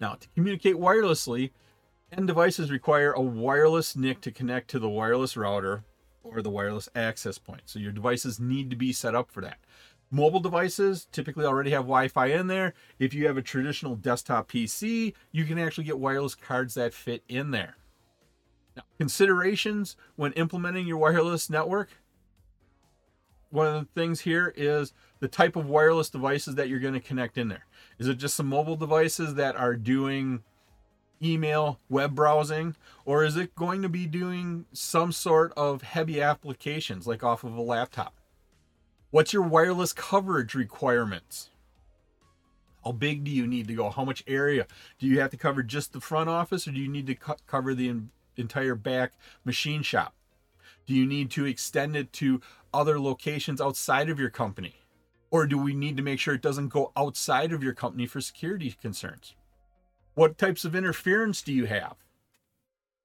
Now, 0.00 0.14
to 0.14 0.28
communicate 0.34 0.76
wirelessly, 0.76 1.50
end 2.10 2.26
devices 2.26 2.70
require 2.70 3.12
a 3.12 3.20
wireless 3.20 3.94
NIC 3.94 4.20
to 4.22 4.32
connect 4.32 4.68
to 4.70 4.78
the 4.78 4.88
wireless 4.88 5.36
router 5.36 5.84
or 6.24 6.42
the 6.42 6.50
wireless 6.50 6.88
access 6.94 7.38
point. 7.38 7.62
So 7.66 7.78
your 7.78 7.92
devices 7.92 8.40
need 8.40 8.70
to 8.70 8.76
be 8.76 8.92
set 8.92 9.14
up 9.14 9.30
for 9.30 9.40
that. 9.42 9.58
Mobile 10.14 10.40
devices 10.40 11.06
typically 11.10 11.46
already 11.46 11.70
have 11.70 11.84
Wi 11.84 12.06
Fi 12.06 12.26
in 12.26 12.46
there. 12.46 12.74
If 12.98 13.14
you 13.14 13.26
have 13.26 13.38
a 13.38 13.42
traditional 13.42 13.96
desktop 13.96 14.52
PC, 14.52 15.14
you 15.32 15.44
can 15.46 15.58
actually 15.58 15.84
get 15.84 15.98
wireless 15.98 16.34
cards 16.34 16.74
that 16.74 16.92
fit 16.92 17.24
in 17.30 17.50
there. 17.50 17.78
Now, 18.76 18.82
considerations 18.98 19.96
when 20.16 20.34
implementing 20.34 20.86
your 20.86 20.98
wireless 20.98 21.48
network. 21.48 21.88
One 23.48 23.66
of 23.66 23.74
the 23.74 23.88
things 23.98 24.20
here 24.20 24.52
is 24.54 24.92
the 25.20 25.28
type 25.28 25.56
of 25.56 25.66
wireless 25.66 26.10
devices 26.10 26.56
that 26.56 26.68
you're 26.68 26.78
going 26.78 26.92
to 26.92 27.00
connect 27.00 27.38
in 27.38 27.48
there. 27.48 27.64
Is 27.98 28.06
it 28.06 28.18
just 28.18 28.34
some 28.34 28.48
mobile 28.48 28.76
devices 28.76 29.34
that 29.36 29.56
are 29.56 29.76
doing 29.76 30.42
email, 31.22 31.80
web 31.88 32.14
browsing, 32.14 32.76
or 33.06 33.24
is 33.24 33.38
it 33.38 33.54
going 33.54 33.80
to 33.80 33.88
be 33.88 34.06
doing 34.06 34.66
some 34.72 35.10
sort 35.10 35.54
of 35.56 35.80
heavy 35.80 36.20
applications 36.20 37.06
like 37.06 37.22
off 37.22 37.44
of 37.44 37.56
a 37.56 37.62
laptop? 37.62 38.14
What's 39.12 39.34
your 39.34 39.42
wireless 39.42 39.92
coverage 39.92 40.54
requirements? 40.54 41.50
How 42.82 42.92
big 42.92 43.24
do 43.24 43.30
you 43.30 43.46
need 43.46 43.68
to 43.68 43.74
go? 43.74 43.90
How 43.90 44.06
much 44.06 44.24
area? 44.26 44.66
Do 44.98 45.06
you 45.06 45.20
have 45.20 45.30
to 45.32 45.36
cover 45.36 45.62
just 45.62 45.92
the 45.92 46.00
front 46.00 46.30
office 46.30 46.66
or 46.66 46.70
do 46.70 46.80
you 46.80 46.88
need 46.88 47.06
to 47.08 47.14
co- 47.14 47.36
cover 47.46 47.74
the 47.74 47.90
in- 47.90 48.08
entire 48.38 48.74
back 48.74 49.12
machine 49.44 49.82
shop? 49.82 50.14
Do 50.86 50.94
you 50.94 51.04
need 51.04 51.30
to 51.32 51.44
extend 51.44 51.94
it 51.94 52.10
to 52.14 52.40
other 52.72 52.98
locations 52.98 53.60
outside 53.60 54.08
of 54.08 54.18
your 54.18 54.30
company? 54.30 54.76
Or 55.30 55.46
do 55.46 55.58
we 55.58 55.74
need 55.74 55.98
to 55.98 56.02
make 56.02 56.18
sure 56.18 56.32
it 56.32 56.40
doesn't 56.40 56.68
go 56.68 56.90
outside 56.96 57.52
of 57.52 57.62
your 57.62 57.74
company 57.74 58.06
for 58.06 58.22
security 58.22 58.74
concerns? 58.80 59.34
What 60.14 60.38
types 60.38 60.64
of 60.64 60.74
interference 60.74 61.42
do 61.42 61.52
you 61.52 61.66
have? 61.66 61.96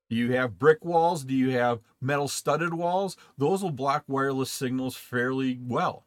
Do 0.10 0.16
you 0.16 0.32
have 0.34 0.58
brick 0.58 0.86
walls? 0.86 1.26
Do 1.26 1.34
you 1.34 1.52
have 1.52 1.82
metal 2.00 2.28
studded 2.28 2.74
walls? 2.74 3.18
Those 3.38 3.62
will 3.62 3.72
block 3.72 4.06
wireless 4.08 4.52
signals 4.52 4.96
fairly 4.96 5.60
well. 5.62 6.06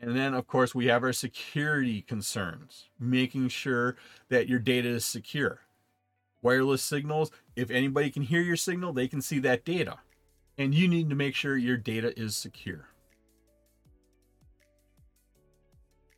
And 0.00 0.16
then, 0.16 0.34
of 0.34 0.46
course, 0.46 0.74
we 0.74 0.86
have 0.86 1.02
our 1.02 1.12
security 1.12 2.00
concerns, 2.00 2.88
making 2.98 3.48
sure 3.48 3.96
that 4.28 4.48
your 4.48 4.58
data 4.58 4.88
is 4.88 5.04
secure. 5.04 5.60
Wireless 6.42 6.82
signals, 6.82 7.30
if 7.54 7.70
anybody 7.70 8.10
can 8.10 8.22
hear 8.22 8.40
your 8.40 8.56
signal, 8.56 8.94
they 8.94 9.08
can 9.08 9.20
see 9.20 9.38
that 9.40 9.64
data. 9.64 9.98
And 10.56 10.74
you 10.74 10.88
need 10.88 11.10
to 11.10 11.16
make 11.16 11.34
sure 11.34 11.56
your 11.56 11.76
data 11.76 12.18
is 12.18 12.34
secure. 12.34 12.88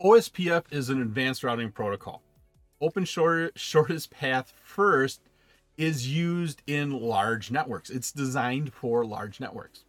OSPF 0.00 0.64
is 0.70 0.90
an 0.90 1.00
advanced 1.00 1.42
routing 1.42 1.72
protocol. 1.72 2.22
Open 2.80 3.04
short, 3.04 3.52
shortest 3.58 4.10
path 4.10 4.52
first 4.62 5.22
is 5.76 6.08
used 6.08 6.62
in 6.66 6.90
large 6.90 7.50
networks. 7.50 7.90
It's 7.90 8.12
designed 8.12 8.72
for 8.72 9.04
large 9.04 9.40
networks. 9.40 9.84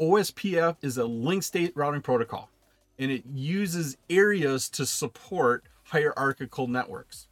OSPF 0.00 0.76
is 0.82 0.96
a 0.98 1.04
link 1.04 1.42
state 1.42 1.72
routing 1.76 2.02
protocol 2.02 2.50
and 2.98 3.10
it 3.10 3.24
uses 3.32 3.96
areas 4.10 4.68
to 4.68 4.84
support 4.84 5.64
hierarchical 5.84 6.66
networks. 6.66 7.28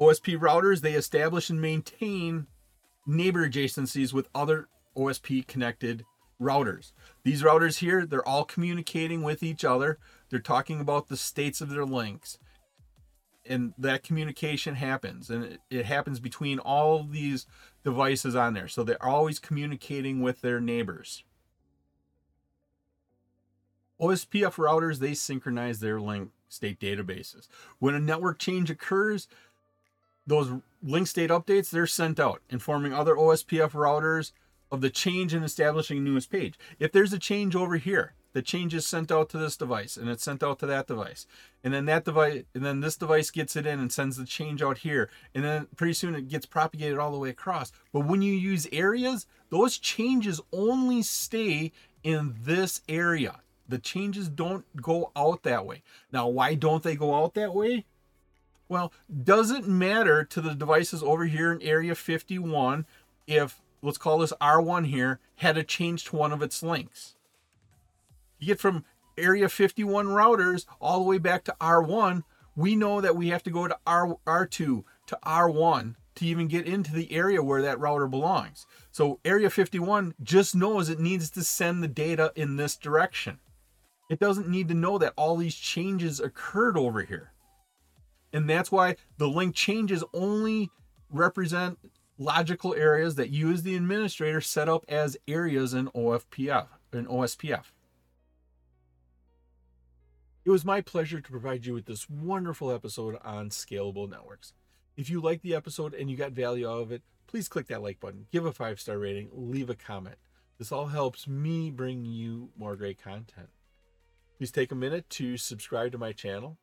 OSP 0.00 0.38
routers, 0.38 0.80
they 0.80 0.94
establish 0.94 1.50
and 1.50 1.60
maintain 1.60 2.46
neighbor 3.06 3.48
adjacencies 3.48 4.12
with 4.12 4.28
other 4.34 4.68
OSP 4.96 5.46
connected 5.46 6.04
routers. 6.40 6.92
These 7.22 7.42
routers 7.42 7.78
here, 7.78 8.06
they're 8.06 8.26
all 8.26 8.44
communicating 8.44 9.22
with 9.22 9.42
each 9.42 9.64
other. 9.64 9.98
They're 10.30 10.40
talking 10.40 10.80
about 10.80 11.08
the 11.08 11.16
states 11.16 11.60
of 11.60 11.68
their 11.68 11.84
links. 11.84 12.38
And 13.46 13.74
that 13.76 14.02
communication 14.02 14.74
happens. 14.76 15.28
And 15.30 15.44
it, 15.44 15.60
it 15.70 15.86
happens 15.86 16.20
between 16.20 16.58
all 16.58 17.04
these 17.04 17.46
devices 17.82 18.34
on 18.34 18.54
there. 18.54 18.68
So 18.68 18.82
they're 18.82 19.04
always 19.04 19.38
communicating 19.38 20.22
with 20.22 20.40
their 20.40 20.60
neighbors. 20.60 21.24
OSPF 24.00 24.54
routers, 24.54 24.98
they 24.98 25.14
synchronize 25.14 25.80
their 25.80 26.00
link 26.00 26.30
state 26.48 26.80
databases. 26.80 27.48
When 27.78 27.94
a 27.94 28.00
network 28.00 28.38
change 28.38 28.70
occurs, 28.70 29.28
those 30.26 30.50
link 30.82 31.06
state 31.06 31.30
updates, 31.30 31.70
they're 31.70 31.86
sent 31.86 32.18
out, 32.18 32.40
informing 32.50 32.92
other 32.92 33.14
OSPF 33.14 33.72
routers 33.72 34.32
of 34.70 34.80
the 34.80 34.90
change 34.90 35.34
in 35.34 35.42
establishing 35.42 35.98
a 35.98 36.00
newest 36.00 36.30
page. 36.30 36.58
If 36.78 36.92
there's 36.92 37.12
a 37.12 37.18
change 37.18 37.54
over 37.54 37.76
here, 37.76 38.14
the 38.34 38.42
change 38.42 38.74
is 38.74 38.86
sent 38.86 39.10
out 39.10 39.30
to 39.30 39.38
this 39.38 39.56
device 39.56 39.96
and 39.96 40.10
it's 40.10 40.24
sent 40.24 40.42
out 40.42 40.58
to 40.58 40.66
that 40.66 40.88
device. 40.88 41.26
And 41.62 41.72
then 41.72 41.86
that 41.86 42.04
device 42.04 42.42
and 42.52 42.64
then 42.64 42.80
this 42.80 42.96
device 42.96 43.30
gets 43.30 43.56
it 43.56 43.64
in 43.64 43.78
and 43.78 43.90
sends 43.90 44.16
the 44.16 44.26
change 44.26 44.60
out 44.60 44.78
here. 44.78 45.08
And 45.34 45.44
then 45.44 45.68
pretty 45.76 45.94
soon 45.94 46.14
it 46.14 46.28
gets 46.28 46.44
propagated 46.44 46.98
all 46.98 47.12
the 47.12 47.18
way 47.18 47.30
across. 47.30 47.72
But 47.92 48.00
when 48.00 48.22
you 48.22 48.34
use 48.34 48.66
areas, 48.72 49.26
those 49.50 49.78
changes 49.78 50.40
only 50.52 51.02
stay 51.02 51.72
in 52.02 52.34
this 52.42 52.82
area. 52.88 53.40
The 53.68 53.78
changes 53.78 54.28
don't 54.28 54.64
go 54.82 55.12
out 55.16 55.44
that 55.44 55.64
way. 55.64 55.82
Now, 56.12 56.28
why 56.28 56.54
don't 56.54 56.82
they 56.82 56.96
go 56.96 57.14
out 57.14 57.34
that 57.34 57.54
way? 57.54 57.86
Well, 58.68 58.92
doesn't 59.22 59.68
matter 59.68 60.24
to 60.24 60.40
the 60.40 60.54
devices 60.54 61.02
over 61.02 61.26
here 61.26 61.52
in 61.52 61.62
area 61.62 61.94
51 61.94 62.84
if 63.26 63.60
let's 63.80 63.98
call 63.98 64.18
this 64.18 64.32
R1 64.40 64.86
here 64.86 65.20
had 65.36 65.56
a 65.56 65.62
change 65.62 66.04
to 66.06 66.16
one 66.16 66.32
of 66.32 66.42
its 66.42 66.62
links. 66.62 67.14
You 68.38 68.48
get 68.48 68.60
from 68.60 68.84
area 69.16 69.48
51 69.48 70.06
routers 70.06 70.66
all 70.80 70.98
the 70.98 71.08
way 71.08 71.18
back 71.18 71.44
to 71.44 71.56
R1, 71.60 72.22
we 72.56 72.76
know 72.76 73.00
that 73.00 73.16
we 73.16 73.28
have 73.28 73.42
to 73.44 73.50
go 73.50 73.66
to 73.68 73.76
R, 73.86 74.16
R2 74.26 74.84
to 75.06 75.18
R1 75.24 75.94
to 76.16 76.26
even 76.26 76.46
get 76.46 76.66
into 76.66 76.92
the 76.92 77.12
area 77.12 77.42
where 77.42 77.62
that 77.62 77.80
router 77.80 78.06
belongs. 78.06 78.66
So 78.92 79.18
area 79.24 79.50
51 79.50 80.14
just 80.22 80.54
knows 80.54 80.88
it 80.88 81.00
needs 81.00 81.30
to 81.30 81.42
send 81.42 81.82
the 81.82 81.88
data 81.88 82.32
in 82.36 82.56
this 82.56 82.76
direction. 82.76 83.40
It 84.08 84.20
doesn't 84.20 84.48
need 84.48 84.68
to 84.68 84.74
know 84.74 84.98
that 84.98 85.14
all 85.16 85.36
these 85.36 85.56
changes 85.56 86.20
occurred 86.20 86.76
over 86.76 87.02
here. 87.02 87.32
And 88.32 88.48
that's 88.48 88.70
why 88.70 88.96
the 89.18 89.28
link 89.28 89.54
changes 89.54 90.04
only 90.12 90.70
represent 91.10 91.78
logical 92.18 92.74
areas 92.74 93.16
that 93.16 93.30
you 93.30 93.50
as 93.50 93.62
the 93.62 93.74
administrator 93.74 94.40
set 94.40 94.68
up 94.68 94.84
as 94.88 95.16
areas 95.26 95.74
in 95.74 95.88
OFPF 95.88 96.66
in 96.92 97.06
OSPF. 97.06 97.64
It 100.44 100.50
was 100.50 100.64
my 100.64 100.82
pleasure 100.82 101.22
to 101.22 101.30
provide 101.30 101.64
you 101.64 101.72
with 101.72 101.86
this 101.86 102.10
wonderful 102.10 102.70
episode 102.70 103.16
on 103.24 103.48
scalable 103.48 104.10
networks. 104.10 104.52
If 104.94 105.08
you 105.08 105.18
liked 105.22 105.42
the 105.42 105.54
episode 105.54 105.94
and 105.94 106.10
you 106.10 106.18
got 106.18 106.32
value 106.32 106.68
out 106.68 106.82
of 106.82 106.92
it, 106.92 107.02
please 107.26 107.48
click 107.48 107.68
that 107.68 107.82
like 107.82 107.98
button, 107.98 108.26
give 108.30 108.44
a 108.44 108.52
five 108.52 108.78
star 108.78 108.98
rating, 108.98 109.30
leave 109.32 109.70
a 109.70 109.74
comment. 109.74 110.16
This 110.58 110.70
all 110.70 110.88
helps 110.88 111.26
me 111.26 111.70
bring 111.70 112.04
you 112.04 112.50
more 112.58 112.76
great 112.76 113.02
content. 113.02 113.48
Please 114.36 114.50
take 114.50 114.70
a 114.70 114.74
minute 114.74 115.08
to 115.10 115.38
subscribe 115.38 115.92
to 115.92 115.98
my 115.98 116.12
channel. 116.12 116.58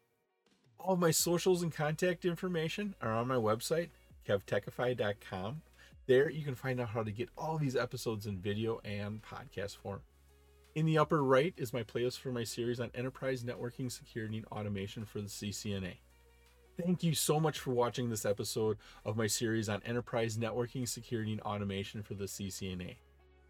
All 0.79 0.95
my 0.95 1.11
socials 1.11 1.63
and 1.63 1.73
contact 1.73 2.23
information 2.23 2.93
are 3.01 3.11
on 3.11 3.27
my 3.27 3.35
website, 3.35 3.89
kevtechify.com. 4.27 5.63
There 6.05 6.29
you 6.29 6.45
can 6.45 6.55
find 6.55 6.79
out 6.79 6.89
how 6.89 7.01
to 7.01 7.11
get 7.11 7.29
all 7.35 7.57
these 7.57 7.75
episodes 7.75 8.27
in 8.27 8.37
video 8.37 8.79
and 8.85 9.23
podcast 9.23 9.77
form. 9.77 10.01
In 10.73 10.85
the 10.85 10.99
upper 10.99 11.21
right 11.21 11.53
is 11.57 11.73
my 11.73 11.83
playlist 11.83 12.19
for 12.19 12.31
my 12.31 12.45
series 12.45 12.79
on 12.79 12.91
enterprise 12.95 13.43
networking, 13.43 13.91
security, 13.91 14.37
and 14.37 14.45
automation 14.47 15.03
for 15.03 15.19
the 15.19 15.27
CCNA. 15.27 15.95
Thank 16.81 17.03
you 17.03 17.13
so 17.13 17.41
much 17.41 17.59
for 17.59 17.71
watching 17.71 18.09
this 18.09 18.25
episode 18.25 18.77
of 19.03 19.17
my 19.17 19.27
series 19.27 19.67
on 19.67 19.83
enterprise 19.85 20.37
networking, 20.37 20.87
security, 20.87 21.33
and 21.33 21.41
automation 21.41 22.01
for 22.03 22.13
the 22.13 22.23
CCNA. 22.23 22.95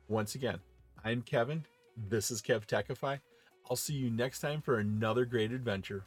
Once 0.07 0.33
again, 0.33 0.61
I'm 1.03 1.21
Kevin. 1.21 1.63
This 1.95 2.31
is 2.31 2.41
KevTechify. 2.41 3.19
I'll 3.69 3.75
see 3.75 3.93
you 3.93 4.09
next 4.09 4.39
time 4.39 4.59
for 4.59 4.79
another 4.79 5.25
great 5.25 5.51
adventure. 5.51 6.05